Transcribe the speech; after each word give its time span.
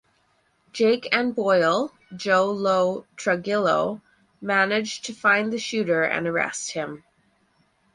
Jake 0.73 1.09
and 1.11 1.35
Boyle 1.35 1.93
(Joe 2.15 2.49
Lo 2.51 3.05
Truglio) 3.15 4.01
manage 4.41 5.03
to 5.03 5.13
find 5.13 5.53
the 5.53 5.59
shooter 5.59 6.01
and 6.01 6.25
arrest 6.27 6.71
him. 6.71 7.03